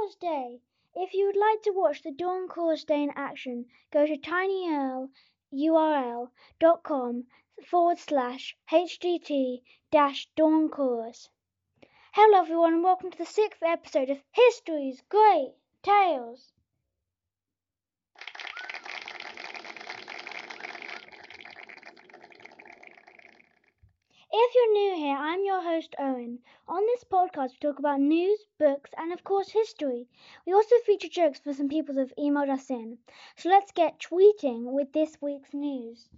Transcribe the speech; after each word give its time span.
Chorus 0.00 0.14
Day! 0.14 0.62
If 0.94 1.12
you 1.12 1.26
would 1.26 1.36
like 1.36 1.60
to 1.60 1.72
watch 1.72 2.00
the 2.00 2.10
Dawn 2.10 2.48
Chorus 2.48 2.84
Day 2.84 3.02
in 3.02 3.10
action, 3.10 3.66
go 3.90 4.06
to 4.06 4.16
tinyurl.com 4.16 5.12
forward 7.66 7.98
slash 7.98 8.56
hgt 8.70 9.62
dash 9.90 10.26
dawn 10.36 10.70
chorus. 10.70 11.28
Hello 12.14 12.38
everyone 12.40 12.72
and 12.72 12.82
welcome 12.82 13.10
to 13.10 13.18
the 13.18 13.26
sixth 13.26 13.62
episode 13.62 14.08
of 14.08 14.22
History's 14.30 15.02
Great 15.10 15.52
Tales. 15.82 16.50
If 24.52 24.56
you're 24.56 24.72
new 24.72 24.96
here, 24.96 25.16
I'm 25.16 25.44
your 25.44 25.62
host 25.62 25.94
Owen. 25.96 26.40
On 26.66 26.84
this 26.86 27.04
podcast, 27.04 27.50
we 27.52 27.58
talk 27.60 27.78
about 27.78 28.00
news, 28.00 28.46
books, 28.58 28.90
and 28.96 29.12
of 29.12 29.22
course, 29.22 29.48
history. 29.48 30.08
We 30.44 30.52
also 30.52 30.74
feature 30.84 31.06
jokes 31.06 31.38
for 31.38 31.52
some 31.52 31.68
people 31.68 31.94
who've 31.94 32.12
emailed 32.18 32.50
us 32.50 32.68
in. 32.68 32.98
So 33.36 33.48
let's 33.48 33.70
get 33.70 34.00
tweeting 34.00 34.64
with 34.72 34.92
this 34.92 35.16
week's 35.20 35.54
news. 35.54 36.08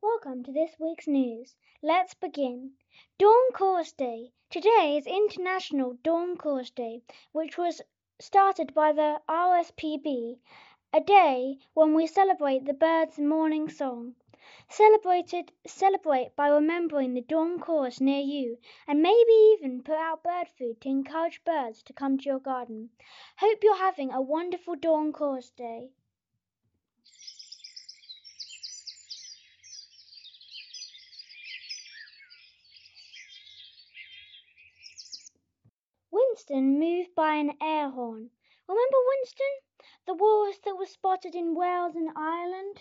Welcome 0.00 0.44
to 0.44 0.52
this 0.52 0.70
week's 0.78 1.08
news. 1.08 1.56
Let's 1.82 2.14
begin. 2.14 2.74
Dawn 3.18 3.50
Chorus 3.54 3.90
Day. 3.90 4.30
Today 4.50 4.98
is 4.98 5.08
International 5.08 5.96
Dawn 6.04 6.36
Chorus 6.36 6.70
Day, 6.70 7.02
which 7.32 7.58
was 7.58 7.82
started 8.20 8.72
by 8.74 8.92
the 8.92 9.20
RSPB 9.28 10.36
a 10.92 11.00
day 11.00 11.58
when 11.74 11.94
we 11.94 12.06
celebrate 12.06 12.64
the 12.64 12.72
bird's 12.72 13.18
morning 13.18 13.68
song. 13.68 14.14
Celebrated, 14.68 15.52
celebrate 15.66 16.34
by 16.36 16.48
remembering 16.48 17.14
the 17.14 17.20
dawn 17.20 17.60
chorus 17.60 18.00
near 18.00 18.20
you, 18.20 18.58
and 18.86 19.02
maybe 19.02 19.32
even 19.32 19.82
put 19.82 19.96
out 19.96 20.22
bird 20.22 20.48
food 20.48 20.80
to 20.80 20.88
encourage 20.88 21.44
birds 21.44 21.82
to 21.82 21.92
come 21.92 22.18
to 22.18 22.24
your 22.24 22.40
garden. 22.40 22.90
Hope 23.38 23.62
you're 23.62 23.76
having 23.76 24.12
a 24.12 24.20
wonderful 24.20 24.74
dawn 24.76 25.12
chorus 25.12 25.50
day. 25.50 25.90
Winston 36.12 36.78
moved 36.78 37.12
by 37.16 37.34
an 37.34 37.56
air 37.60 37.90
horn. 37.90 38.30
Remember 38.68 38.96
Winston? 39.08 39.46
The 40.10 40.16
walrus 40.16 40.58
that 40.64 40.74
was 40.76 40.90
spotted 40.90 41.36
in 41.36 41.54
Wales 41.54 41.94
and 41.94 42.10
Ireland? 42.16 42.80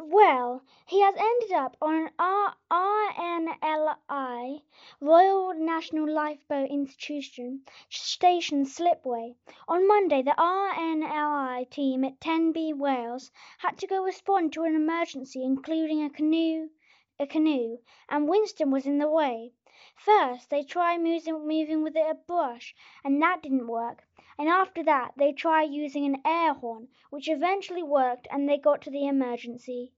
Well, 0.00 0.64
he 0.90 1.02
has 1.02 1.14
ended 1.18 1.52
up 1.52 1.76
on 1.82 1.94
an 1.94 2.54
RNLI 2.70 4.62
Royal 5.02 5.52
National 5.52 6.10
Lifeboat 6.10 6.70
Institution 6.70 7.62
station 7.90 8.64
slipway. 8.64 9.34
On 9.68 9.86
Monday, 9.86 10.22
the 10.22 10.34
RNLI 10.38 11.68
team 11.68 12.04
at 12.04 12.18
Tenby, 12.22 12.72
Wales, 12.72 13.30
had 13.58 13.76
to 13.76 13.86
go 13.86 14.02
respond 14.02 14.54
to 14.54 14.62
an 14.62 14.74
emergency, 14.74 15.44
including 15.44 16.02
a 16.02 16.08
canoe, 16.08 16.70
a 17.20 17.26
canoe, 17.26 17.80
and 18.08 18.26
Winston 18.26 18.70
was 18.70 18.86
in 18.86 18.96
the 18.96 19.10
way. 19.10 19.52
First, 19.94 20.48
they 20.48 20.62
tried 20.62 21.02
moving, 21.02 21.46
moving 21.46 21.82
with 21.82 21.96
a 21.96 22.16
brush, 22.26 22.74
and 23.04 23.20
that 23.20 23.42
didn't 23.42 23.68
work. 23.68 24.04
And 24.38 24.48
after 24.48 24.82
that, 24.84 25.12
they 25.18 25.32
tried 25.32 25.70
using 25.70 26.06
an 26.06 26.22
air 26.24 26.54
horn, 26.54 26.88
which 27.10 27.28
eventually 27.28 27.82
worked 27.82 28.26
and 28.30 28.48
they 28.48 28.56
got 28.56 28.80
to 28.82 28.90
the 28.90 29.06
emergency. 29.06 29.92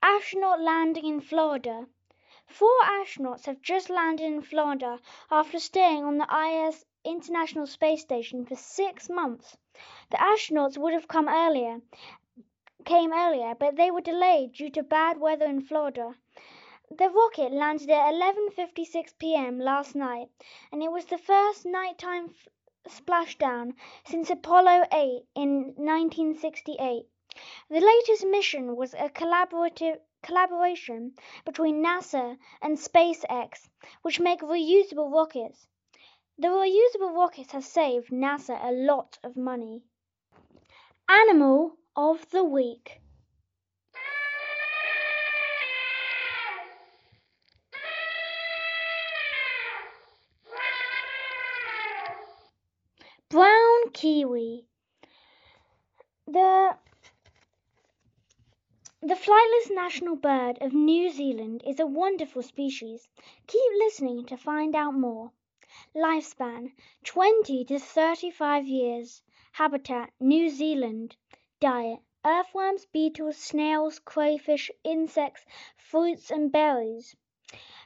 Astronaut 0.00 0.60
landing 0.60 1.06
in 1.06 1.20
Florida. 1.20 1.88
Four 2.46 2.80
astronauts 2.84 3.46
have 3.46 3.60
just 3.60 3.90
landed 3.90 4.26
in 4.26 4.42
Florida 4.42 5.00
after 5.28 5.58
staying 5.58 6.04
on 6.04 6.18
the 6.18 6.68
IS 6.68 6.84
International 7.04 7.66
Space 7.66 8.02
Station 8.02 8.46
for 8.46 8.54
six 8.54 9.08
months. 9.10 9.56
The 10.10 10.18
astronauts 10.18 10.78
would 10.78 10.92
have 10.92 11.08
come 11.08 11.28
earlier, 11.28 11.80
came 12.84 13.12
earlier, 13.12 13.56
but 13.56 13.74
they 13.74 13.90
were 13.90 14.00
delayed 14.00 14.52
due 14.52 14.70
to 14.70 14.84
bad 14.84 15.18
weather 15.18 15.46
in 15.46 15.62
Florida. 15.62 16.14
The 16.90 17.10
rocket 17.10 17.52
landed 17.52 17.90
at 17.90 18.14
11:56 18.14 19.18
p.m. 19.18 19.58
last 19.58 19.96
night, 19.96 20.28
and 20.70 20.82
it 20.82 20.92
was 20.92 21.06
the 21.06 21.18
first 21.18 21.66
nighttime 21.66 22.34
splashdown 22.88 23.74
since 24.04 24.30
Apollo 24.30 24.86
8 24.92 25.24
in 25.34 25.74
1968. 25.76 27.06
The 27.70 27.80
latest 27.80 28.24
mission 28.26 28.76
was 28.76 28.94
a 28.94 29.08
collaborative 29.10 29.98
collaboration 30.22 31.12
between 31.44 31.82
NASA 31.82 32.38
and 32.62 32.76
SpaceX, 32.76 33.68
which 34.02 34.20
make 34.20 34.40
reusable 34.40 35.12
rockets. 35.12 35.66
The 36.38 36.48
reusable 36.48 37.14
rockets 37.14 37.52
have 37.52 37.64
saved 37.64 38.10
NASA 38.10 38.58
a 38.62 38.72
lot 38.72 39.18
of 39.22 39.36
money. 39.36 39.82
Animal 41.08 41.76
of 41.96 42.30
the 42.30 42.44
Week. 42.44 43.00
Brown 53.30 53.90
kiwi. 53.92 54.66
The 56.26 56.78
the 59.02 59.16
flightless 59.28 59.70
national 59.70 60.16
bird 60.16 60.56
of 60.62 60.72
New 60.72 61.10
Zealand 61.10 61.62
is 61.66 61.78
a 61.78 61.86
wonderful 61.86 62.42
species. 62.42 63.06
Keep 63.46 63.72
listening 63.76 64.24
to 64.24 64.38
find 64.38 64.74
out 64.74 64.94
more. 64.94 65.32
Lifespan 65.94 66.72
20 67.04 67.66
to 67.66 67.78
35 67.78 68.66
years. 68.66 69.22
Habitat 69.52 70.10
New 70.18 70.48
Zealand. 70.48 71.14
Diet 71.60 71.98
earthworms, 72.24 72.86
beetles, 72.86 73.36
snails, 73.36 73.98
crayfish, 73.98 74.70
insects, 74.82 75.44
fruits, 75.76 76.30
and 76.30 76.50
berries. 76.50 77.14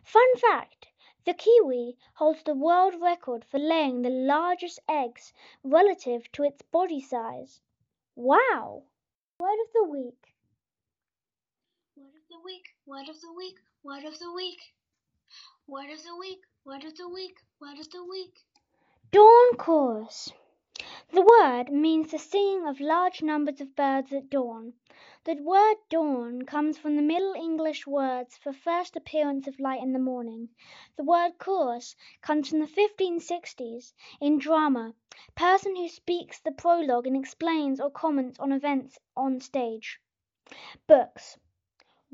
Fun 0.05 0.37
fact 0.37 0.87
the 1.25 1.35
kiwi 1.35 1.97
holds 2.15 2.45
the 2.45 2.55
world 2.55 2.95
record 3.01 3.45
for 3.45 3.59
laying 3.59 4.03
the 4.03 4.11
largest 4.11 4.79
eggs 4.89 5.33
relative 5.65 6.31
to 6.31 6.45
its 6.45 6.63
body 6.71 7.01
size. 7.01 7.61
Wow! 8.15 8.85
Word 9.41 9.59
of 9.67 9.73
the 9.75 9.83
week. 9.83 10.32
The 12.33 12.41
week, 12.47 12.75
word 12.87 13.11
of 13.11 13.21
the 13.21 13.31
week, 13.31 13.59
word 13.83 14.05
of 14.05 14.19
the 14.19 14.33
week. 14.33 14.59
Word 15.67 15.91
of 15.91 16.03
the 16.03 16.17
week, 16.17 16.41
word 16.65 16.83
of 16.83 16.97
the 16.97 17.07
week, 17.07 17.37
word 17.61 17.79
of 17.79 17.91
the 17.91 18.03
week. 18.03 18.47
Dawn 19.11 19.57
chorus. 19.59 20.33
The 21.13 21.21
word 21.21 21.71
means 21.71 22.11
the 22.11 22.19
singing 22.19 22.67
of 22.67 22.81
large 22.81 23.21
numbers 23.21 23.61
of 23.61 23.77
birds 23.77 24.15
at 24.15 24.31
dawn. 24.31 24.73
The 25.25 25.35
word 25.35 25.77
dawn 25.91 26.47
comes 26.47 26.79
from 26.79 26.97
the 26.97 27.03
Middle 27.03 27.35
English 27.35 27.87
words 27.87 28.39
for 28.39 28.55
first 28.55 28.97
appearance 28.97 29.47
of 29.47 29.61
light 29.61 29.83
in 29.83 29.93
the 29.93 29.99
morning. 29.99 30.49
The 30.97 31.05
word 31.05 31.37
chorus 31.39 31.95
comes 32.23 32.49
from 32.49 32.61
the 32.61 32.67
1560s. 32.67 33.93
In 34.23 34.39
drama, 34.39 34.95
person 35.35 35.77
who 35.77 35.87
speaks 35.87 36.41
the 36.41 36.53
prologue 36.53 37.07
and 37.07 37.15
explains 37.15 37.79
or 37.79 37.91
comments 37.91 38.39
on 38.39 38.53
events 38.53 38.99
on 39.15 39.39
stage. 39.39 40.01
Books. 40.87 41.37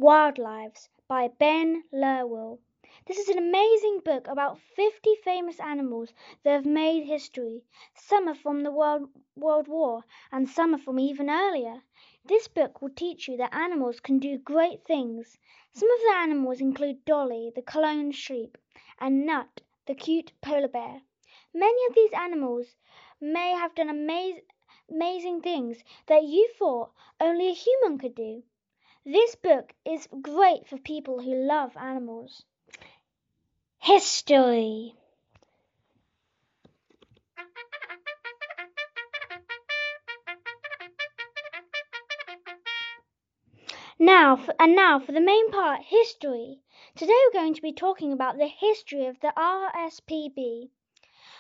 Wild 0.01 0.39
Lives 0.39 0.89
by 1.09 1.27
Ben 1.27 1.83
Lerwill. 1.93 2.61
This 3.07 3.19
is 3.19 3.29
an 3.31 3.37
amazing 3.37 3.99
book 4.05 4.29
about 4.29 4.61
50 4.61 5.17
famous 5.25 5.59
animals 5.59 6.15
that 6.45 6.53
have 6.53 6.65
made 6.65 7.03
history. 7.03 7.65
Some 7.95 8.29
are 8.29 8.37
from 8.37 8.63
the 8.63 8.71
World, 8.71 9.11
World 9.35 9.67
War 9.67 10.05
and 10.31 10.49
some 10.49 10.73
are 10.73 10.79
from 10.79 11.01
even 11.01 11.29
earlier. 11.29 11.83
This 12.25 12.47
book 12.47 12.81
will 12.81 12.91
teach 12.91 13.27
you 13.27 13.37
that 13.39 13.53
animals 13.53 13.99
can 13.99 14.21
do 14.21 14.39
great 14.39 14.85
things. 14.85 15.37
Some 15.73 15.91
of 15.91 15.99
the 15.99 16.15
animals 16.15 16.61
include 16.61 17.05
Dolly, 17.05 17.51
the 17.53 17.63
cloned 17.63 18.15
sheep, 18.15 18.57
and 19.01 19.29
Knut, 19.29 19.63
the 19.87 19.97
cute 19.97 20.31
polar 20.41 20.69
bear. 20.69 21.03
Many 21.53 21.87
of 21.89 21.97
these 21.97 22.13
animals 22.13 22.77
may 23.21 23.51
have 23.51 23.75
done 23.75 23.89
amaz- 23.89 24.45
amazing 24.89 25.41
things 25.41 25.83
that 26.07 26.23
you 26.23 26.49
thought 26.57 26.93
only 27.21 27.49
a 27.49 27.53
human 27.53 27.99
could 27.99 28.15
do. 28.15 28.45
This 29.11 29.37
book 29.37 29.73
is 29.87 30.07
great 30.21 30.67
for 30.67 30.77
people 30.77 31.23
who 31.23 31.35
love 31.35 31.75
animals. 31.79 32.45
History. 33.79 34.97
Now, 43.99 44.37
for, 44.37 44.55
and 44.61 44.77
now 44.77 44.99
for 44.99 45.13
the 45.13 45.23
main 45.23 45.51
part, 45.53 45.85
history. 45.85 46.61
Today 46.95 47.19
we're 47.25 47.41
going 47.41 47.55
to 47.55 47.63
be 47.63 47.73
talking 47.73 48.13
about 48.13 48.37
the 48.37 48.47
history 48.47 49.07
of 49.07 49.19
the 49.21 49.33
RSPB. 49.35 50.69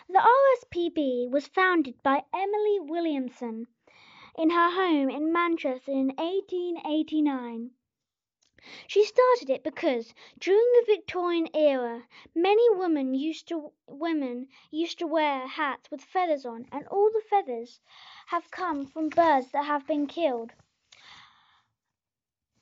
The 0.09 0.23
RSPB 0.65 1.31
was 1.31 1.49
founded 1.49 2.03
by 2.03 2.25
Emily 2.32 2.81
Williamson 2.81 3.67
in 4.38 4.50
her 4.50 4.70
home 4.70 5.11
in 5.11 5.32
Manchester 5.32 5.90
in 5.90 6.11
1889. 6.17 7.73
She 8.87 9.05
started 9.05 9.50
it 9.50 9.64
because 9.64 10.14
during 10.38 10.64
the 10.75 10.85
Victorian 10.87 11.49
era, 11.52 12.06
many 12.37 12.70
women 12.70 13.14
used 13.14 13.49
to 13.49 13.73
women 13.88 14.49
used 14.70 15.00
to 15.00 15.08
wear 15.08 15.44
hats 15.49 15.90
with 15.90 16.05
feathers 16.05 16.46
on, 16.46 16.67
and 16.70 16.87
all 16.87 17.11
the 17.11 17.23
feathers 17.29 17.81
have 18.29 18.52
come 18.52 18.87
from 18.87 19.08
birds 19.08 19.50
that 19.50 19.64
have 19.64 19.88
been 19.88 20.06
killed. 20.06 20.52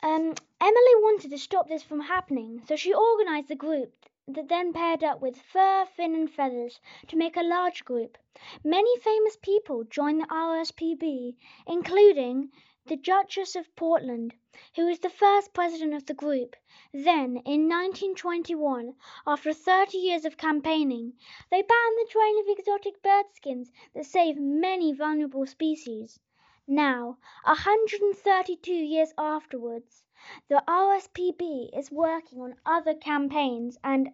Um, 0.02 0.32
Emily 0.61 0.94
wanted 1.02 1.31
to 1.31 1.38
stop 1.38 1.69
this 1.69 1.82
from 1.82 2.00
happening, 2.00 2.62
so 2.67 2.76
she 2.76 2.94
organized 2.94 3.50
a 3.50 3.55
group 3.55 4.06
that 4.28 4.49
then 4.49 4.73
paired 4.73 5.05
up 5.05 5.20
with 5.20 5.40
Fur, 5.40 5.87
Fin 5.87 6.14
and 6.14 6.28
Feathers 6.31 6.81
to 7.06 7.17
make 7.17 7.37
a 7.37 7.43
large 7.43 7.84
group. 7.84 8.19
Many 8.64 8.99
famous 8.99 9.37
people 9.37 9.84
joined 9.84 10.20
the 10.20 10.26
RSPB, 10.26 11.37
including 11.67 12.50
the 12.87 12.96
Duchess 12.96 13.56
of 13.56 13.75
Portland, 13.76 14.34
who 14.75 14.87
was 14.87 14.99
the 15.00 15.11
first 15.11 15.52
president 15.52 15.94
of 15.94 16.06
the 16.06 16.14
group. 16.14 16.56
Then, 16.93 17.37
in 17.44 17.69
1921, 17.69 18.94
after 19.26 19.52
30 19.52 19.99
years 19.99 20.25
of 20.25 20.37
campaigning, 20.37 21.12
they 21.50 21.62
banned 21.62 21.99
the 21.99 22.08
trade 22.08 22.40
of 22.40 22.49
exotic 22.49 23.02
bird 23.02 23.26
skins 23.32 23.72
that 23.94 24.06
save 24.06 24.38
many 24.38 24.93
vulnerable 24.93 25.46
species. 25.46 26.20
Now, 26.69 27.19
132 27.44 28.72
years 28.72 29.12
afterwards, 29.17 30.02
the 30.49 30.62
RSPB 30.67 31.78
is 31.78 31.90
working 31.90 32.40
on 32.40 32.56
other 32.64 32.94
campaigns 32.94 33.78
and 33.84 34.12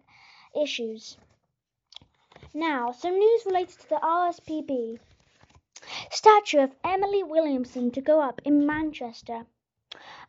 issues. 0.55 1.17
Now, 2.53 2.91
some 2.91 3.17
news 3.17 3.45
related 3.45 3.79
to 3.79 3.89
the 3.89 3.99
RSPB. 4.03 4.99
Statue 6.11 6.59
of 6.59 6.75
Emily 6.83 7.23
Williamson 7.23 7.91
to 7.91 8.01
go 8.01 8.21
up 8.21 8.41
in 8.45 8.65
Manchester. 8.65 9.47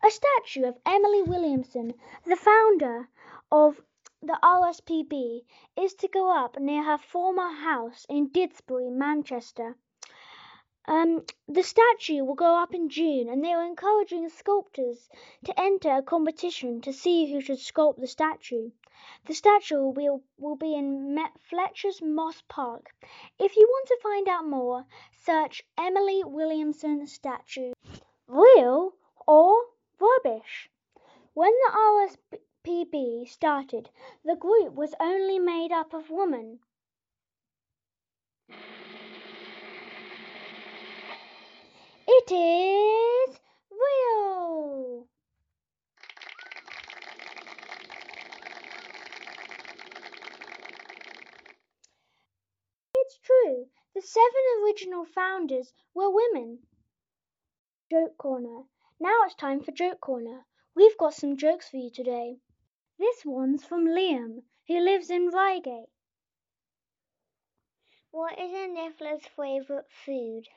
A 0.02 0.10
statue 0.10 0.64
of 0.64 0.78
Emily 0.86 1.22
Williamson, 1.22 1.94
the 2.24 2.36
founder 2.36 3.08
of 3.52 3.80
the 4.22 4.38
RSPB, 4.42 5.44
is 5.76 5.94
to 5.94 6.08
go 6.08 6.30
up 6.30 6.58
near 6.58 6.82
her 6.82 6.98
former 6.98 7.50
house 7.50 8.06
in 8.08 8.30
Didsbury, 8.30 8.90
Manchester. 8.90 9.76
Um, 10.86 11.24
the 11.48 11.62
statue 11.62 12.24
will 12.24 12.34
go 12.34 12.56
up 12.56 12.74
in 12.74 12.90
June, 12.90 13.30
and 13.30 13.42
they 13.42 13.54
are 13.54 13.64
encouraging 13.64 14.28
sculptors 14.28 15.08
to 15.44 15.58
enter 15.58 15.96
a 15.96 16.02
competition 16.02 16.82
to 16.82 16.92
see 16.92 17.32
who 17.32 17.40
should 17.40 17.56
sculpt 17.56 17.96
the 17.96 18.06
statue. 18.06 18.70
The 19.24 19.34
statue 19.34 19.80
will 19.80 19.92
be, 19.94 20.10
will 20.36 20.56
be 20.56 20.74
in 20.74 21.18
Fletcher's 21.48 22.02
Moss 22.02 22.42
Park. 22.48 22.94
If 23.38 23.56
you 23.56 23.66
want 23.66 23.88
to 23.88 23.98
find 24.02 24.28
out 24.28 24.46
more, 24.46 24.84
search 25.12 25.64
Emily 25.78 26.22
Williamson 26.22 27.06
statue. 27.06 27.72
Real 28.26 28.94
or 29.26 29.64
rubbish? 29.98 30.68
When 31.32 31.50
the 31.50 32.38
RSPB 32.66 33.26
started, 33.28 33.88
the 34.22 34.36
group 34.36 34.74
was 34.74 34.94
only 35.00 35.38
made 35.38 35.72
up 35.72 35.94
of 35.94 36.10
women. 36.10 36.60
It 42.26 42.32
is 42.32 43.38
real. 43.70 45.06
It's 52.94 53.18
true. 53.18 53.66
The 53.94 54.00
seven 54.00 54.30
original 54.62 55.04
founders 55.04 55.74
were 55.92 56.08
women. 56.08 56.60
Joke 57.90 58.16
Corner. 58.16 58.62
Now 58.98 59.12
it's 59.26 59.34
time 59.34 59.62
for 59.62 59.72
Joke 59.72 60.00
Corner. 60.00 60.46
We've 60.74 60.96
got 60.96 61.12
some 61.12 61.36
jokes 61.36 61.68
for 61.68 61.76
you 61.76 61.90
today. 61.90 62.38
This 62.98 63.26
one's 63.26 63.66
from 63.66 63.84
Liam, 63.84 64.44
who 64.66 64.80
lives 64.80 65.10
in 65.10 65.28
Reigate. 65.28 65.90
What 68.12 68.38
is 68.38 68.50
a 68.50 68.68
niffler's 68.68 69.26
favourite 69.36 69.90
food? 70.06 70.48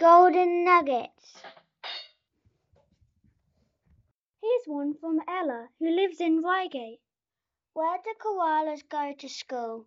Golden 0.00 0.64
nuggets. 0.64 1.42
Here's 4.40 4.64
one 4.64 4.94
from 4.98 5.20
Ella, 5.28 5.68
who 5.78 5.90
lives 5.94 6.22
in 6.22 6.42
Reigate. 6.42 7.00
Where 7.74 7.98
do 8.02 8.14
koalas 8.18 8.80
go 8.88 9.12
to 9.18 9.28
school? 9.28 9.84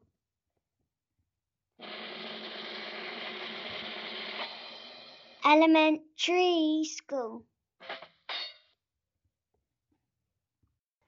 Elementary 5.44 6.83
school. 6.86 7.45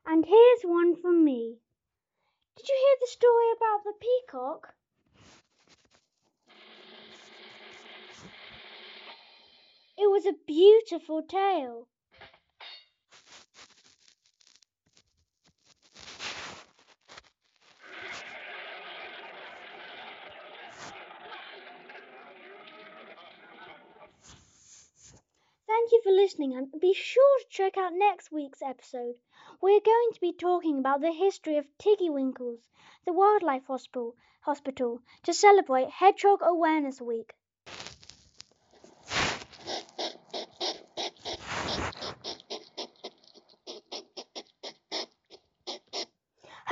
And 0.08 0.26
here's 0.26 0.64
one 0.64 0.96
from 1.00 1.24
me. 1.24 1.60
Did 2.58 2.68
you 2.68 2.76
hear 2.76 2.98
the 3.02 3.12
story 3.12 3.52
about 3.56 3.84
the 3.84 3.94
peacock? 4.02 4.74
Was 10.26 10.34
a 10.34 10.46
beautiful 10.48 11.22
tale. 11.22 11.88
Thank 25.68 25.92
you 25.92 26.02
for 26.04 26.12
listening 26.12 26.56
and 26.56 26.72
be 26.80 26.94
sure 26.94 27.40
to 27.40 27.46
check 27.50 27.78
out 27.78 27.94
next 27.94 28.32
week's 28.32 28.62
episode. 28.64 29.16
We're 29.62 29.80
going 29.80 30.10
to 30.14 30.22
be 30.22 30.34
talking 30.34 30.80
about 30.80 31.02
the 31.02 31.12
history 31.12 31.58
of 31.58 31.68
Tiggywinkles, 31.78 32.62
the 33.06 33.14
wildlife 33.14 33.66
hospital, 33.68 34.16
hospital 34.42 35.02
to 35.24 35.34
celebrate 35.34 35.90
Hedgehog 35.90 36.40
Awareness 36.42 37.00
Week. 37.00 37.36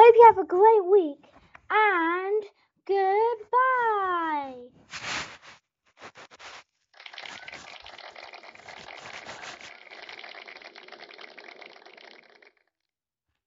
Hope 0.05 0.15
you 0.17 0.25
have 0.25 0.38
a 0.38 0.43
great 0.45 0.86
week 0.91 1.29
and 1.72 2.43
goodbye. 2.86 3.73